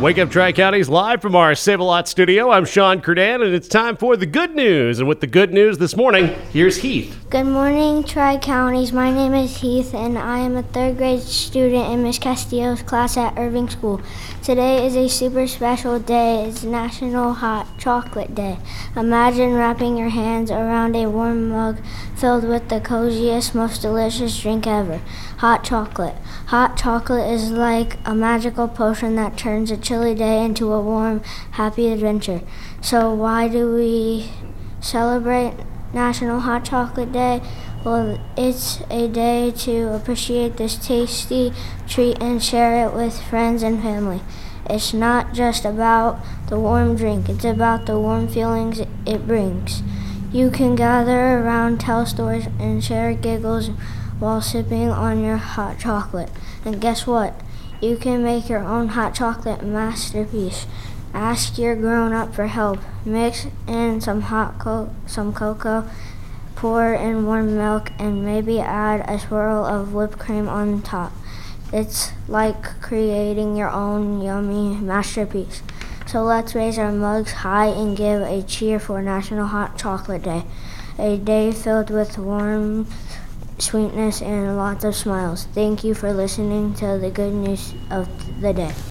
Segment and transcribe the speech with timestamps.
[0.00, 2.52] Wake Up Tri Counties live from our Save a Lot studio.
[2.52, 5.00] I'm Sean Curdan, and it's time for the good news.
[5.00, 7.18] And with the good news this morning, here's Heath.
[7.30, 8.92] Good morning, Tri Counties.
[8.92, 13.16] My name is Heath, and I am a third grade student in Miss Castillo's class
[13.16, 14.00] at Irving School.
[14.40, 16.44] Today is a super special day.
[16.44, 18.58] It's National Hot Chocolate Day.
[18.94, 21.78] Imagine wrapping your hands around a warm mug
[22.16, 25.00] filled with the coziest, most delicious drink ever
[25.38, 26.16] hot chocolate.
[26.46, 31.22] Hot chocolate is like a magical potion that turns a chilly day into a warm,
[31.52, 32.42] happy adventure.
[32.82, 34.28] So, why do we
[34.82, 35.54] celebrate
[35.94, 37.40] National Hot Chocolate Day?
[37.82, 41.54] Well, it's a day to appreciate this tasty
[41.88, 44.20] treat and share it with friends and family.
[44.68, 49.82] It's not just about the warm drink, it's about the warm feelings it brings.
[50.30, 53.68] You can gather around, tell stories, and share giggles
[54.18, 56.30] while sipping on your hot chocolate.
[56.66, 57.40] And guess what?
[57.80, 60.66] You can make your own hot chocolate masterpiece.
[61.14, 62.80] Ask your grown up for help.
[63.04, 65.88] Mix in some hot co- some cocoa,
[66.56, 71.12] pour in warm milk, and maybe add a swirl of whipped cream on top.
[71.72, 75.62] It's like creating your own yummy masterpiece.
[76.04, 80.44] So let's raise our mugs high and give a cheer for National Hot Chocolate Day,
[80.98, 82.88] a day filled with warm
[83.58, 85.44] sweetness and lots of smiles.
[85.52, 88.08] Thank you for listening to the good news of
[88.40, 88.72] the day.